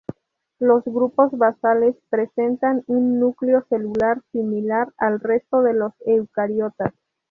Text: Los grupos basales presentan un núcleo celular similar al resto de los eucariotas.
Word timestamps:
Los 0.57 0.83
grupos 0.85 1.29
basales 1.33 1.95
presentan 2.09 2.83
un 2.87 3.19
núcleo 3.19 3.63
celular 3.69 4.19
similar 4.31 4.87
al 4.97 5.19
resto 5.19 5.61
de 5.61 5.75
los 5.75 5.93
eucariotas. 6.07 6.91